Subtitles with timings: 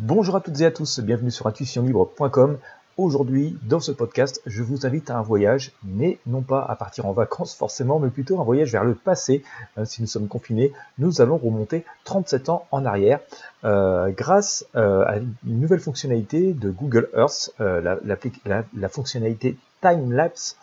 [0.00, 2.58] Bonjour à toutes et à tous, bienvenue sur intuitionlibre.com.
[2.96, 7.06] Aujourd'hui, dans ce podcast, je vous invite à un voyage, mais non pas à partir
[7.06, 9.42] en vacances forcément, mais plutôt un voyage vers le passé.
[9.76, 13.18] Euh, si nous sommes confinés, nous allons remonter 37 ans en arrière
[13.64, 20.56] euh, grâce euh, à une nouvelle fonctionnalité de Google Earth, la, la fonctionnalité Time Lapse,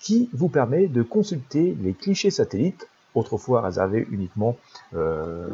[0.00, 2.86] qui vous permet de consulter les clichés satellites
[3.16, 4.56] autrefois réservé uniquement
[4.94, 5.48] euh,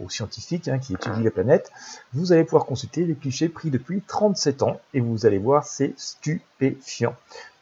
[0.00, 1.72] aux, scientifiques hein, qui étudient les planètes,
[2.12, 5.94] vous allez pouvoir consulter les clichés pris depuis 37 ans et vous allez voir c'est
[5.96, 7.14] stupéfiant.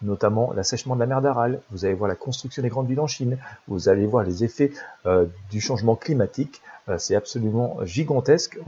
[0.02, 3.07] Notamment l'assèchement de la mer d'Aral, vous allez voir la construction des grandes villes en
[3.07, 3.38] Chine,
[3.69, 4.73] vous allez voir les effets
[5.07, 8.59] euh, du changement climatique, euh, c'est absolument gigantesque.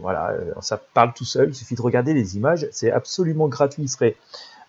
[0.00, 3.88] voilà, ça parle tout seul, il suffit de regarder les images, c'est absolument gratuit, il
[3.88, 4.16] serait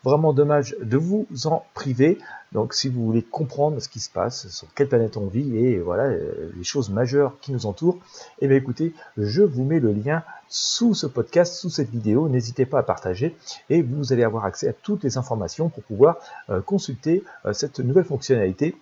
[0.03, 2.17] vraiment dommage de vous en priver.
[2.51, 5.77] Donc si vous voulez comprendre ce qui se passe, sur quelle planète on vit et
[5.77, 7.99] voilà euh, les choses majeures qui nous entourent,
[8.39, 12.27] eh bien écoutez, je vous mets le lien sous ce podcast, sous cette vidéo.
[12.27, 13.35] N'hésitez pas à partager
[13.69, 16.17] et vous allez avoir accès à toutes les informations pour pouvoir
[16.49, 18.75] euh, consulter euh, cette nouvelle fonctionnalité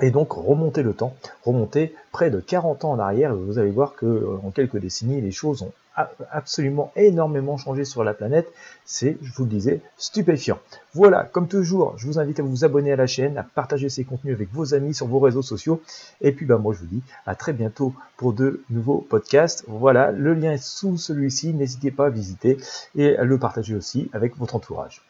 [0.00, 3.94] et donc remonter le temps, remonter près de 40 ans en arrière, vous allez voir
[3.94, 5.72] que en quelques décennies, les choses ont
[6.30, 8.52] absolument énormément changé sur la planète.
[8.84, 10.58] C'est, je vous le disais, stupéfiant.
[10.94, 14.04] Voilà, comme toujours, je vous invite à vous abonner à la chaîne, à partager ces
[14.04, 15.80] contenus avec vos amis sur vos réseaux sociaux.
[16.20, 19.64] Et puis, bah, moi, je vous dis à très bientôt pour de nouveaux podcasts.
[19.68, 21.54] Voilà, le lien est sous celui-ci.
[21.54, 22.58] N'hésitez pas à visiter
[22.94, 25.02] et à le partager aussi avec votre entourage.